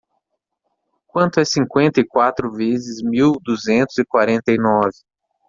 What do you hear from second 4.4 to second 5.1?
e nove